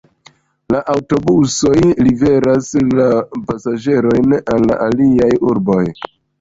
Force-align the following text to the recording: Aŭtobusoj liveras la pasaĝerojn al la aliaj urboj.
Aŭtobusoj 0.93 1.75
liveras 2.07 2.71
la 3.03 3.07
pasaĝerojn 3.53 4.37
al 4.57 4.69
la 4.73 4.81
aliaj 4.91 5.33
urboj. 5.55 5.83